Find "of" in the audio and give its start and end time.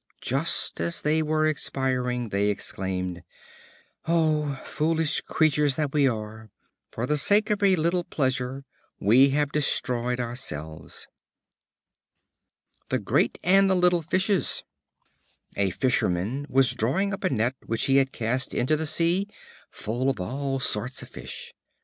7.51-7.61, 20.09-20.19, 21.03-21.09